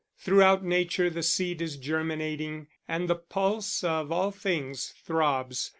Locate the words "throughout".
0.17-0.65